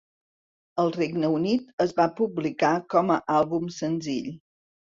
[0.83, 4.35] Al Regne Unit es va publicar com a àlbum senzill.